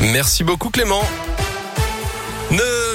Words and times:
Merci 0.00 0.44
beaucoup 0.44 0.70
Clément. 0.70 1.02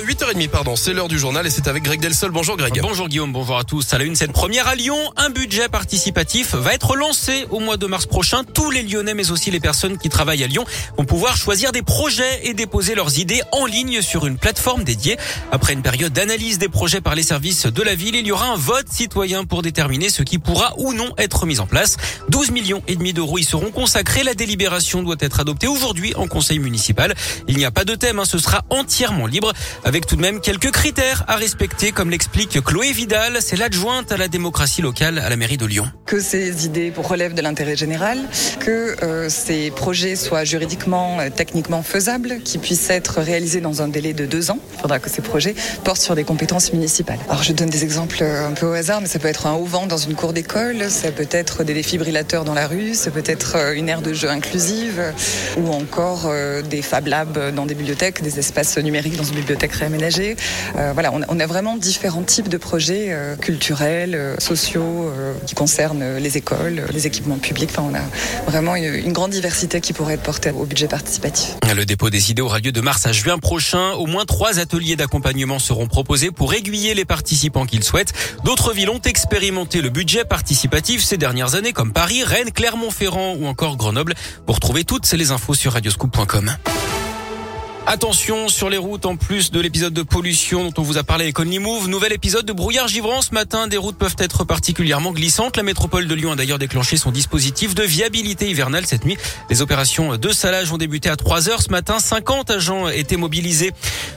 8h30, 0.03 0.49
pardon, 0.49 0.75
c'est 0.75 0.91
l'heure 0.91 1.07
du 1.07 1.17
journal 1.17 1.47
et 1.47 1.49
c'est 1.49 1.69
avec 1.69 1.83
Greg 1.83 2.01
Delsol. 2.01 2.31
Bonjour 2.31 2.57
Greg. 2.57 2.77
Bonjour 2.81 3.07
Guillaume, 3.07 3.31
bonjour 3.31 3.57
à 3.57 3.63
tous. 3.63 3.93
À 3.93 3.97
la 3.97 4.03
une, 4.03 4.15
cette 4.15 4.33
première 4.33 4.67
à 4.67 4.75
Lyon, 4.75 4.97
un 5.15 5.29
budget 5.29 5.69
participatif 5.69 6.55
va 6.55 6.73
être 6.73 6.97
lancé 6.97 7.45
au 7.51 7.59
mois 7.59 7.77
de 7.77 7.85
mars 7.85 8.05
prochain. 8.05 8.43
Tous 8.43 8.69
les 8.69 8.83
Lyonnais, 8.83 9.13
mais 9.13 9.31
aussi 9.31 9.49
les 9.49 9.61
personnes 9.61 9.97
qui 9.97 10.09
travaillent 10.09 10.43
à 10.43 10.47
Lyon, 10.47 10.65
vont 10.97 11.05
pouvoir 11.05 11.37
choisir 11.37 11.71
des 11.71 11.83
projets 11.83 12.41
et 12.43 12.53
déposer 12.53 12.95
leurs 12.95 13.17
idées 13.17 13.41
en 13.53 13.65
ligne 13.65 14.01
sur 14.01 14.25
une 14.25 14.37
plateforme 14.37 14.83
dédiée. 14.83 15.17
Après 15.53 15.71
une 15.71 15.81
période 15.81 16.11
d'analyse 16.11 16.57
des 16.57 16.69
projets 16.69 16.99
par 16.99 17.15
les 17.15 17.23
services 17.23 17.67
de 17.67 17.81
la 17.81 17.95
ville, 17.95 18.15
il 18.15 18.27
y 18.27 18.31
aura 18.33 18.47
un 18.47 18.57
vote 18.57 18.87
citoyen 18.89 19.45
pour 19.45 19.61
déterminer 19.61 20.09
ce 20.09 20.21
qui 20.21 20.37
pourra 20.37 20.73
ou 20.77 20.93
non 20.93 21.13
être 21.17 21.45
mis 21.45 21.61
en 21.61 21.65
place. 21.65 21.95
12 22.27 22.51
millions 22.51 22.83
et 22.89 22.97
demi 22.97 23.13
d'euros 23.13 23.37
y 23.37 23.43
seront 23.45 23.71
consacrés. 23.71 24.23
La 24.23 24.33
délibération 24.33 25.01
doit 25.01 25.15
être 25.19 25.39
adoptée 25.39 25.67
aujourd'hui 25.67 26.13
en 26.15 26.27
conseil 26.27 26.59
municipal. 26.59 27.15
Il 27.47 27.55
n'y 27.55 27.65
a 27.65 27.71
pas 27.71 27.85
de 27.85 27.95
thème, 27.95 28.19
hein, 28.19 28.25
ce 28.25 28.37
sera 28.37 28.63
entièrement 28.69 29.27
libre 29.27 29.53
avec 29.85 29.92
tout 30.01 30.15
de 30.15 30.21
même 30.21 30.41
quelques 30.41 30.71
critères 30.71 31.23
à 31.27 31.35
respecter, 31.35 31.91
comme 31.91 32.09
l'explique 32.09 32.59
Chloé 32.63 32.91
Vidal. 32.91 33.37
C'est 33.41 33.55
l'adjointe 33.55 34.11
à 34.11 34.17
la 34.17 34.27
démocratie 34.27 34.81
locale 34.81 35.19
à 35.19 35.29
la 35.29 35.35
mairie 35.35 35.57
de 35.57 35.65
Lyon. 35.65 35.85
Que 36.05 36.19
ces 36.19 36.65
idées 36.65 36.91
relèvent 36.97 37.35
de 37.35 37.41
l'intérêt 37.41 37.75
général, 37.75 38.17
que 38.59 38.95
euh, 39.03 39.29
ces 39.29 39.69
projets 39.71 40.15
soient 40.15 40.45
juridiquement, 40.45 41.19
euh, 41.19 41.29
techniquement 41.29 41.83
faisables, 41.83 42.39
qu'ils 42.43 42.59
puissent 42.59 42.89
être 42.89 43.21
réalisés 43.21 43.61
dans 43.61 43.81
un 43.81 43.87
délai 43.87 44.13
de 44.13 44.25
deux 44.25 44.49
ans. 44.49 44.57
Il 44.73 44.81
faudra 44.81 44.99
que 44.99 45.09
ces 45.09 45.21
projets 45.21 45.53
portent 45.83 46.01
sur 46.01 46.15
des 46.15 46.23
compétences 46.23 46.73
municipales. 46.73 47.19
Alors 47.29 47.43
je 47.43 47.53
donne 47.53 47.69
des 47.69 47.83
exemples 47.83 48.17
euh, 48.21 48.47
un 48.47 48.53
peu 48.53 48.65
au 48.65 48.73
hasard, 48.73 48.99
mais 48.99 49.07
ça 49.07 49.19
peut 49.19 49.27
être 49.27 49.45
un 49.45 49.53
haut-vent 49.53 49.85
dans 49.85 49.97
une 49.97 50.15
cour 50.15 50.33
d'école, 50.33 50.89
ça 50.89 51.11
peut 51.11 51.29
être 51.29 51.63
des 51.63 51.75
défibrillateurs 51.75 52.45
dans 52.45 52.55
la 52.55 52.67
rue, 52.67 52.95
ça 52.95 53.11
peut 53.11 53.23
être 53.25 53.73
une 53.75 53.89
aire 53.89 54.01
de 54.01 54.13
jeu 54.13 54.29
inclusive, 54.29 55.13
ou 55.57 55.71
encore 55.71 56.31
des 56.69 56.81
Fab 56.81 57.07
Labs 57.07 57.53
dans 57.53 57.65
des 57.65 57.75
bibliothèques, 57.75 58.21
des 58.23 58.39
espaces 58.39 58.77
numériques 58.77 59.17
dans 59.17 59.23
une 59.23 59.35
bibliothèque 59.35 59.73
réaménagée. 59.83 60.35
Euh, 60.77 60.91
voilà, 60.93 61.11
on, 61.13 61.39
a 61.39 61.45
vraiment 61.45 61.75
différents 61.75 62.23
types 62.23 62.47
de 62.47 62.57
projets 62.57 63.07
euh, 63.09 63.35
culturels, 63.35 64.15
euh, 64.15 64.35
sociaux, 64.39 65.11
qui 65.45 65.55
concernent 65.55 66.17
les 66.17 66.37
écoles, 66.37 66.83
les 66.91 67.07
équipements 67.07 67.37
publics. 67.37 67.69
Enfin, 67.71 67.83
on 67.89 67.95
a 67.95 68.49
vraiment 68.49 68.75
une, 68.75 69.11
grande 69.13 69.31
diversité 69.31 69.81
qui 69.81 69.93
pourrait 69.93 70.15
être 70.15 70.23
portée 70.23 70.51
au 70.51 70.65
budget 70.65 70.87
participatif. 70.87 71.55
Le 71.75 71.85
dépôt 71.85 72.09
des 72.09 72.31
idées 72.31 72.41
aura 72.41 72.59
lieu 72.59 72.71
de 72.71 72.81
mars 72.81 73.05
à 73.05 73.11
juin 73.11 73.37
prochain. 73.37 73.91
Au 73.93 74.05
moins 74.05 74.25
trois 74.25 74.59
ateliers 74.59 74.95
d'accompagnement 74.95 75.59
seront 75.59 75.87
proposés 75.87 76.31
pour 76.31 76.53
aiguiller 76.53 76.93
les 76.93 77.05
participants 77.05 77.65
qu'ils 77.65 77.83
souhaitent. 77.83 78.13
D'autres 78.43 78.73
villes 78.73 78.89
ont 78.89 79.01
expérimenté 79.01 79.81
le 79.81 79.89
budget 79.89 80.23
participatif 80.23 81.03
ces 81.03 81.17
dernières 81.17 81.55
années, 81.55 81.73
comme 81.73 81.93
Paris, 81.93 82.23
Rennes, 82.23 82.51
Clermont-Ferrand 82.51 83.35
ou 83.39 83.45
encore 83.45 83.77
Grenoble. 83.77 84.13
Pour 84.45 84.59
trouver 84.59 84.83
toutes 84.83 85.11
les 85.11 85.31
infos 85.31 85.53
sur 85.53 85.73
radioscoop.com. 85.73 86.51
Attention 87.85 88.47
sur 88.47 88.69
les 88.69 88.77
routes, 88.77 89.05
en 89.05 89.17
plus 89.17 89.51
de 89.51 89.59
l'épisode 89.59 89.93
de 89.93 90.03
pollution 90.03 90.63
dont 90.63 90.73
on 90.77 90.83
vous 90.83 90.97
a 90.97 91.03
parlé 91.03 91.25
avec 91.25 91.37
Only 91.37 91.59
Move, 91.59 91.89
nouvel 91.89 92.13
épisode 92.13 92.45
de 92.45 92.53
brouillard 92.53 92.87
givrant 92.87 93.21
ce 93.21 93.33
matin. 93.33 93.67
Des 93.67 93.75
routes 93.75 93.97
peuvent 93.97 94.15
être 94.19 94.45
particulièrement 94.45 95.11
glissantes. 95.11 95.57
La 95.57 95.63
métropole 95.63 96.07
de 96.07 96.15
Lyon 96.15 96.31
a 96.31 96.35
d'ailleurs 96.37 96.59
déclenché 96.59 96.95
son 96.95 97.11
dispositif 97.11 97.75
de 97.75 97.83
viabilité 97.83 98.49
hivernale 98.49 98.85
cette 98.85 99.03
nuit. 99.03 99.17
Les 99.49 99.61
opérations 99.61 100.15
de 100.15 100.29
salage 100.29 100.71
ont 100.71 100.77
débuté 100.77 101.09
à 101.09 101.17
3 101.17 101.49
heures 101.49 101.61
ce 101.61 101.71
matin. 101.71 101.99
50 101.99 102.51
agents 102.51 102.87
étaient 102.87 103.17
mobilisés. 103.17 103.71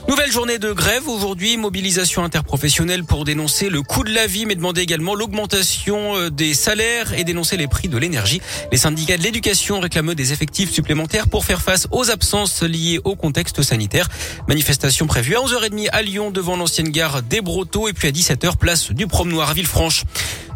Nouvelle 0.07 0.31
journée 0.31 0.59
de 0.59 0.71
grève 0.71 1.09
aujourd'hui. 1.09 1.57
Mobilisation 1.57 2.23
interprofessionnelle 2.23 3.03
pour 3.03 3.25
dénoncer 3.25 3.69
le 3.69 3.81
coût 3.81 4.05
de 4.05 4.13
la 4.13 4.27
vie, 4.27 4.45
mais 4.45 4.55
demander 4.55 4.79
également 4.79 5.13
l'augmentation 5.13 6.15
euh, 6.15 6.29
des 6.29 6.53
salaires 6.53 7.13
et 7.13 7.25
dénoncer 7.25 7.57
les 7.57 7.67
prix 7.67 7.89
de 7.89 7.97
l'énergie. 7.97 8.41
Les 8.71 8.77
syndicats 8.77 9.17
de 9.17 9.23
l'éducation 9.23 9.81
réclament 9.81 10.15
des 10.15 10.31
effectifs 10.31 10.71
supplémentaires 10.71 11.27
pour 11.27 11.43
faire 11.43 11.61
face 11.61 11.87
aux 11.91 12.09
absences 12.09 12.63
liées 12.63 13.01
au 13.03 13.17
contexte 13.17 13.56
sanitaire. 13.63 14.09
Manifestation 14.47 15.07
prévue 15.07 15.35
à 15.35 15.39
11h30 15.39 15.89
à 15.91 16.01
Lyon 16.01 16.31
devant 16.31 16.55
l'ancienne 16.55 16.89
gare 16.89 17.21
des 17.21 17.41
Brotteaux 17.41 17.87
et 17.87 17.93
puis 17.93 18.07
à 18.07 18.11
17h 18.11 18.57
place 18.57 18.91
du 18.91 19.07
Promenoir 19.07 19.49
à 19.49 19.53
Villefranche. 19.53 20.03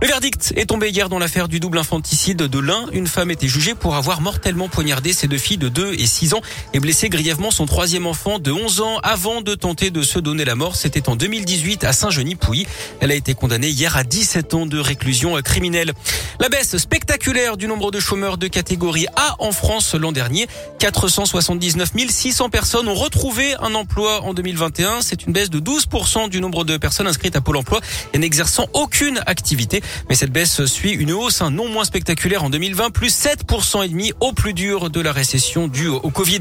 Le 0.01 0.07
verdict 0.07 0.53
est 0.55 0.65
tombé 0.65 0.89
hier 0.89 1.09
dans 1.09 1.19
l'affaire 1.19 1.47
du 1.47 1.59
double 1.59 1.77
infanticide 1.77 2.37
de 2.37 2.59
l'un. 2.59 2.87
Une 2.91 3.05
femme 3.05 3.29
était 3.29 3.47
jugée 3.47 3.75
pour 3.75 3.93
avoir 3.93 4.19
mortellement 4.19 4.67
poignardé 4.67 5.13
ses 5.13 5.27
deux 5.27 5.37
filles 5.37 5.59
de 5.59 5.69
2 5.69 5.93
et 5.93 6.07
6 6.07 6.33
ans 6.33 6.41
et 6.73 6.79
blessé 6.79 7.07
grièvement 7.07 7.51
son 7.51 7.67
troisième 7.67 8.07
enfant 8.07 8.39
de 8.39 8.51
11 8.51 8.81
ans 8.81 8.97
avant 9.03 9.41
de 9.41 9.53
tenter 9.53 9.91
de 9.91 10.01
se 10.01 10.17
donner 10.17 10.43
la 10.43 10.55
mort. 10.55 10.75
C'était 10.75 11.07
en 11.07 11.15
2018 11.15 11.83
à 11.83 11.93
Saint-Genis-Pouilly. 11.93 12.65
Elle 12.99 13.11
a 13.11 13.13
été 13.13 13.35
condamnée 13.35 13.69
hier 13.69 13.95
à 13.95 14.03
17 14.03 14.55
ans 14.55 14.65
de 14.65 14.79
réclusion 14.79 15.39
criminelle. 15.43 15.93
La 16.39 16.49
baisse 16.49 16.75
spectaculaire 16.77 17.55
du 17.55 17.67
nombre 17.67 17.91
de 17.91 17.99
chômeurs 17.99 18.39
de 18.39 18.47
catégorie 18.47 19.05
A 19.15 19.35
en 19.37 19.51
France 19.51 19.93
l'an 19.93 20.11
dernier. 20.11 20.47
479 20.79 21.91
600 22.09 22.49
personnes 22.49 22.87
ont 22.87 22.95
retrouvé 22.95 23.53
un 23.59 23.75
emploi 23.75 24.23
en 24.23 24.33
2021. 24.33 25.03
C'est 25.03 25.27
une 25.27 25.33
baisse 25.33 25.51
de 25.51 25.59
12% 25.59 26.27
du 26.27 26.41
nombre 26.41 26.63
de 26.63 26.77
personnes 26.77 27.05
inscrites 27.05 27.35
à 27.35 27.41
Pôle 27.41 27.57
emploi 27.57 27.81
et 28.13 28.17
n'exerçant 28.17 28.65
aucune 28.73 29.21
activité. 29.27 29.83
Mais 30.09 30.15
cette 30.15 30.31
baisse 30.31 30.65
suit 30.65 30.91
une 30.91 31.11
hausse 31.11 31.41
non 31.41 31.69
moins 31.69 31.85
spectaculaire 31.85 32.43
en 32.43 32.49
2020, 32.49 32.91
plus 32.91 33.13
7% 33.13 33.85
et 33.85 33.89
demi 33.89 34.13
au 34.19 34.33
plus 34.33 34.53
dur 34.53 34.89
de 34.89 35.01
la 35.01 35.11
récession 35.11 35.67
due 35.67 35.87
au 35.87 36.09
Covid. 36.09 36.39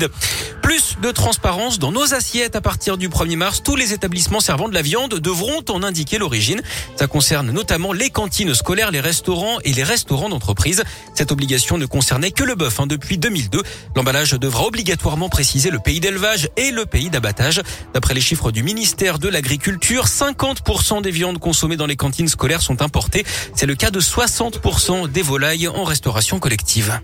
De 0.98 1.10
transparence 1.12 1.78
dans 1.78 1.92
nos 1.92 2.14
assiettes 2.14 2.56
à 2.56 2.60
partir 2.60 2.96
du 2.96 3.08
1er 3.08 3.36
mars. 3.36 3.62
Tous 3.62 3.76
les 3.76 3.92
établissements 3.92 4.40
servant 4.40 4.68
de 4.68 4.74
la 4.74 4.82
viande 4.82 5.14
devront 5.14 5.62
en 5.68 5.82
indiquer 5.82 6.18
l'origine. 6.18 6.62
Ça 6.96 7.06
concerne 7.06 7.50
notamment 7.50 7.92
les 7.92 8.10
cantines 8.10 8.54
scolaires, 8.54 8.90
les 8.90 9.00
restaurants 9.00 9.58
et 9.64 9.72
les 9.72 9.82
restaurants 9.82 10.28
d'entreprise. 10.28 10.82
Cette 11.14 11.32
obligation 11.32 11.78
ne 11.78 11.86
concernait 11.86 12.30
que 12.30 12.44
le 12.44 12.54
bœuf 12.54 12.80
hein, 12.80 12.86
depuis 12.86 13.18
2002. 13.18 13.62
L'emballage 13.94 14.32
devra 14.32 14.64
obligatoirement 14.64 15.28
préciser 15.28 15.70
le 15.70 15.78
pays 15.78 16.00
d'élevage 16.00 16.48
et 16.56 16.70
le 16.70 16.86
pays 16.86 17.10
d'abattage. 17.10 17.62
D'après 17.94 18.14
les 18.14 18.20
chiffres 18.20 18.50
du 18.50 18.62
ministère 18.62 19.18
de 19.18 19.28
l'Agriculture, 19.28 20.06
50% 20.06 21.02
des 21.02 21.10
viandes 21.10 21.38
consommées 21.38 21.76
dans 21.76 21.86
les 21.86 21.96
cantines 21.96 22.28
scolaires 22.28 22.62
sont 22.62 22.82
importées. 22.82 23.24
C'est 23.54 23.66
le 23.66 23.74
cas 23.74 23.90
de 23.90 24.00
60% 24.00 25.10
des 25.10 25.22
volailles 25.22 25.68
en 25.68 25.84
restauration 25.84 26.38
collective. 26.38 27.00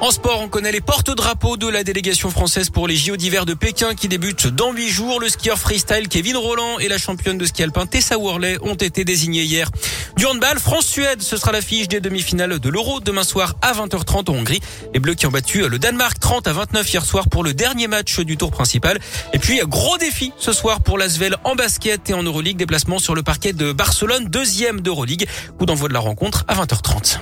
En 0.00 0.10
sport, 0.10 0.40
on 0.40 0.48
connaît 0.48 0.72
les 0.72 0.80
porte-drapeaux 0.80 1.58
de 1.58 1.68
la 1.68 1.84
délégation 1.84 2.30
française 2.30 2.70
pour 2.70 2.88
les 2.88 2.96
JO 2.96 3.18
d'hiver 3.18 3.44
de 3.44 3.52
Pékin 3.52 3.94
qui 3.94 4.08
débutent 4.08 4.46
dans 4.46 4.72
huit 4.72 4.88
jours. 4.88 5.20
Le 5.20 5.28
skieur 5.28 5.58
freestyle 5.58 6.08
Kevin 6.08 6.38
Roland 6.38 6.78
et 6.78 6.88
la 6.88 6.96
championne 6.96 7.36
de 7.36 7.44
ski 7.44 7.64
alpin 7.64 7.84
Tessa 7.84 8.16
Worley 8.16 8.56
ont 8.62 8.76
été 8.76 9.04
désignés 9.04 9.42
hier. 9.42 9.70
Du 10.16 10.24
handball, 10.24 10.58
France-Suède, 10.58 11.20
ce 11.20 11.36
sera 11.36 11.52
l'affiche 11.52 11.86
des 11.86 12.00
demi-finales 12.00 12.58
de 12.58 12.68
l'Euro 12.70 13.00
demain 13.00 13.24
soir 13.24 13.56
à 13.60 13.74
20h30 13.74 14.30
en 14.30 14.34
Hongrie. 14.36 14.60
Les 14.94 15.00
Bleus 15.00 15.14
qui 15.14 15.26
ont 15.26 15.30
battu 15.30 15.68
le 15.68 15.78
Danemark 15.78 16.18
30 16.18 16.48
à 16.48 16.54
29 16.54 16.90
hier 16.90 17.04
soir 17.04 17.28
pour 17.28 17.44
le 17.44 17.52
dernier 17.52 17.86
match 17.86 18.20
du 18.20 18.38
tour 18.38 18.50
principal. 18.50 18.98
Et 19.34 19.38
puis, 19.38 19.60
gros 19.66 19.98
défi 19.98 20.32
ce 20.38 20.54
soir 20.54 20.80
pour 20.80 20.96
l'Asvel 20.96 21.36
en 21.44 21.56
basket 21.56 22.08
et 22.08 22.14
en 22.14 22.22
Euroleague. 22.22 22.56
Déplacement 22.56 22.98
sur 22.98 23.14
le 23.14 23.22
parquet 23.22 23.52
de 23.52 23.72
Barcelone, 23.72 24.28
deuxième 24.28 24.80
d'Euroleague. 24.80 25.28
Coup 25.58 25.66
d'envoi 25.66 25.88
de 25.88 25.94
la 25.94 26.00
rencontre 26.00 26.44
à 26.48 26.54
20h30. 26.54 27.18